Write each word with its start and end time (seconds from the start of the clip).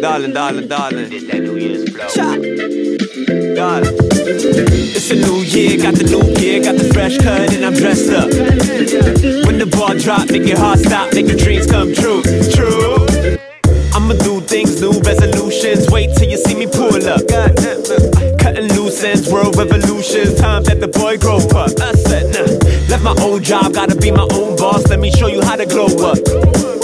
Darling, 0.00 0.32
darling, 0.32 0.66
darling. 0.66 1.12
It's 1.12 1.26
that 1.26 1.40
New 1.42 1.56
Year's 1.56 1.84
flow. 1.92 2.08
Darling. 3.54 3.96
It's 4.96 5.10
a 5.10 5.16
new 5.16 5.44
year, 5.44 5.76
got 5.76 5.92
the 5.94 6.08
new 6.08 6.24
gear, 6.40 6.62
got 6.64 6.80
the 6.80 6.88
fresh 6.94 7.18
cut, 7.18 7.52
and 7.52 7.66
I'm 7.66 7.74
dressed 7.74 8.08
up. 8.08 8.32
When 9.44 9.58
the 9.60 9.68
ball 9.68 9.92
drop, 10.00 10.30
make 10.30 10.48
your 10.48 10.56
heart 10.56 10.78
stop, 10.78 11.12
make 11.12 11.28
your 11.28 11.36
dreams 11.36 11.66
come 11.66 11.92
true. 11.92 12.22
True. 12.48 13.04
I'ma 13.92 14.16
do 14.24 14.40
things 14.40 14.80
new, 14.80 14.96
resolutions. 15.04 15.90
Wait 15.90 16.16
till 16.16 16.30
you 16.30 16.38
see 16.38 16.54
me 16.54 16.64
pull 16.64 16.96
up. 17.04 17.20
Cutting 18.40 18.72
loose 18.72 19.04
ends, 19.04 19.28
world 19.28 19.56
revolutions. 19.56 20.40
Time 20.40 20.64
that 20.64 20.80
the 20.80 20.88
boy 20.88 21.18
grow 21.18 21.44
up. 21.60 21.76
I 21.76 21.92
said, 22.08 22.32
nah. 22.32 22.48
Left 22.88 23.04
my 23.04 23.12
old 23.20 23.44
job, 23.44 23.74
gotta 23.74 23.96
be 23.96 24.10
my 24.10 24.26
own 24.32 24.56
boss. 24.56 24.88
Let 24.88 24.98
me 24.98 25.10
show 25.12 25.28
you 25.28 25.44
how 25.44 25.56
to 25.56 25.66
grow 25.66 25.92
up. 26.00 26.79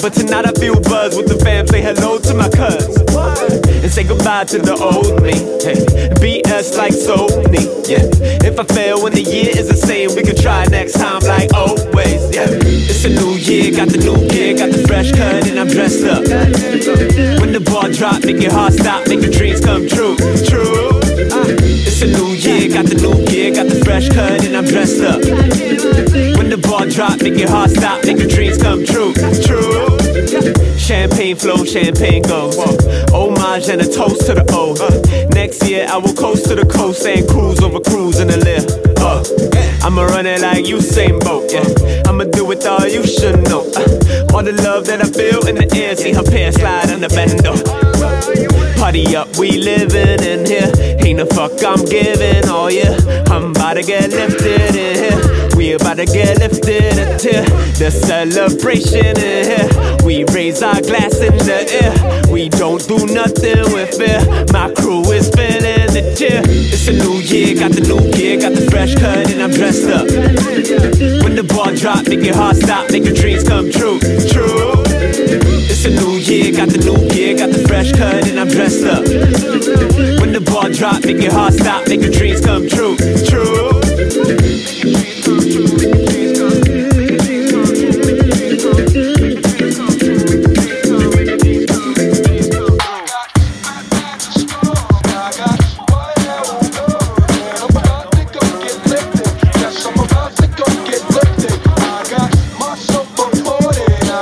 But 0.00 0.14
tonight 0.14 0.46
I 0.46 0.52
feel 0.52 0.78
buzz 0.80 1.16
with 1.16 1.28
the 1.28 1.38
fam. 1.44 1.66
Say 1.66 1.82
hello 1.82 2.18
to 2.18 2.34
my 2.34 2.48
cuz. 2.48 2.86
And 3.82 3.90
say 3.90 4.04
goodbye 4.04 4.44
to 4.44 4.58
the 4.58 4.74
old 4.78 5.22
me. 5.22 5.34
Hey, 5.58 5.74
BS 6.22 6.76
like 6.76 6.92
Sony. 6.94 7.66
Yeah. 7.88 8.06
If 8.46 8.58
I 8.58 8.64
fail 8.64 9.02
when 9.02 9.12
the 9.12 9.22
year 9.22 9.50
is 9.50 9.68
the 9.68 9.76
same, 9.76 10.14
we 10.14 10.22
can 10.22 10.36
try 10.36 10.64
next 10.66 10.94
time 10.94 11.20
like 11.22 11.52
always. 11.52 12.22
Yeah. 12.34 12.46
It's 12.48 13.04
a 13.04 13.10
new 13.10 13.34
year, 13.38 13.74
got 13.74 13.88
the 13.88 13.98
new 13.98 14.16
gear, 14.28 14.56
got 14.56 14.70
the 14.70 14.86
fresh 14.86 15.10
cut, 15.10 15.46
and 15.46 15.58
I'm 15.58 15.68
dressed 15.68 16.04
up. 16.04 16.22
When 17.40 17.52
the 17.52 17.60
ball 17.60 17.90
drop, 17.90 18.24
make 18.24 18.40
your 18.40 18.52
heart 18.52 18.74
stop, 18.74 19.08
make 19.08 19.22
your 19.22 19.32
dreams 19.32 19.60
come 19.60 19.88
true. 19.88 20.16
True. 20.46 20.98
It's 20.98 22.02
a 22.02 22.06
new 22.06 22.34
year, 22.38 22.68
got 22.70 22.86
the 22.86 22.94
new 22.94 23.26
gear, 23.26 23.54
got 23.54 23.66
the 23.66 23.82
fresh 23.84 24.08
cut, 24.08 24.44
and 24.46 24.56
I'm 24.56 24.64
dressed 24.64 25.02
up. 25.02 25.22
When 26.38 26.50
the 26.50 26.58
ball 26.58 26.86
drop, 26.88 27.20
make 27.22 27.38
your 27.38 27.50
heart 27.50 27.70
stop, 27.70 28.04
make 28.04 28.18
your 28.18 28.28
dreams 28.28 28.58
come. 28.58 28.84
True. 28.84 29.12
Champagne 31.28 31.56
flow, 31.56 31.64
champagne 31.66 32.22
goes. 32.22 32.56
Homage 33.12 33.68
and 33.68 33.82
a 33.82 33.84
toast 33.84 34.24
to 34.24 34.32
the 34.32 34.46
O. 34.48 34.72
Next 35.34 35.62
year 35.68 35.86
I 35.86 35.98
will 35.98 36.14
coast 36.14 36.46
to 36.46 36.54
the 36.54 36.64
coast 36.64 37.04
and 37.04 37.28
cruise 37.28 37.60
over 37.60 37.80
cruise 37.80 38.18
in 38.18 38.28
the 38.28 38.38
lift. 38.38 38.72
Uh, 38.96 39.20
I'ma 39.84 40.04
run 40.04 40.24
it 40.24 40.40
like 40.40 40.64
Usain 40.64 41.20
Bolt, 41.20 41.52
yeah. 41.52 41.68
I'ma 42.08 42.24
do 42.24 42.50
it 42.52 42.64
all 42.64 42.88
you 42.88 43.06
should 43.06 43.44
know. 43.44 43.60
Uh, 43.76 44.32
all 44.32 44.42
the 44.42 44.56
love 44.64 44.86
that 44.86 45.04
I 45.04 45.08
feel 45.12 45.46
in 45.46 45.56
the 45.56 45.68
air, 45.76 45.94
see 45.96 46.14
her 46.14 46.22
pants 46.22 46.56
slide 46.60 46.88
on 46.90 47.00
the 47.00 47.08
bendo. 47.08 47.52
Party 48.78 49.14
up, 49.14 49.28
we 49.36 49.58
living 49.58 50.24
in 50.24 50.46
here. 50.46 50.72
Ain't 51.04 51.20
a 51.20 51.26
fuck 51.26 51.52
I'm 51.62 51.84
giving, 51.84 52.48
oh 52.48 52.68
yeah. 52.68 52.96
I'm 53.28 53.50
about 53.50 53.74
to 53.74 53.82
get 53.82 54.08
lifted 54.10 54.74
in 54.74 54.96
here. 54.96 55.48
We 55.56 55.72
about 55.72 55.96
to 55.96 56.06
get 56.06 56.38
lifted 56.38 56.96
until 56.96 57.44
the 57.76 57.90
celebration 57.90 59.18
in 59.18 59.44
here. 59.44 60.06
We 60.06 60.24
raise 60.32 60.62
our 60.62 60.80
glass 60.80 61.17
nothing 63.28 63.72
with 63.72 63.96
fear. 63.96 64.20
My 64.52 64.72
crew 64.72 65.02
is 65.12 65.28
feeling 65.30 65.92
the 65.92 66.14
cheer. 66.16 66.42
It's 66.44 66.88
a 66.88 66.92
new 66.92 67.20
year, 67.20 67.54
got 67.54 67.72
the 67.72 67.82
new 67.82 68.00
gear, 68.12 68.40
got 68.40 68.54
the 68.54 68.68
fresh 68.70 68.94
cut, 68.94 69.30
and 69.30 69.42
I'm 69.42 69.50
dressed 69.50 69.88
up. 69.88 70.06
When 71.24 71.34
the 71.34 71.44
ball 71.44 71.74
drop, 71.74 72.08
make 72.08 72.24
your 72.24 72.34
heart 72.34 72.56
stop, 72.56 72.90
make 72.90 73.04
your 73.04 73.14
dreams 73.14 73.44
come 73.44 73.70
true. 73.70 73.98
True. 74.32 74.82
It's 75.68 75.84
a 75.84 75.90
new 75.90 76.18
year, 76.18 76.52
got 76.52 76.68
the 76.68 76.78
new 76.78 76.96
gear, 77.10 77.36
got 77.36 77.50
the 77.50 77.62
fresh 77.68 77.92
cut, 77.92 78.26
and 78.28 78.40
I'm 78.40 78.48
dressed 78.48 78.84
up. 78.84 79.04
When 80.20 80.32
the 80.32 80.40
ball 80.40 80.70
drop, 80.72 81.04
make 81.04 81.20
your 81.22 81.32
heart 81.32 81.54
stop, 81.54 81.88
make 81.88 82.00
your 82.00 82.12
dreams 82.12 82.40
come 82.40 82.68
true. 82.68 82.96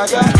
Yeah. 0.09 0.36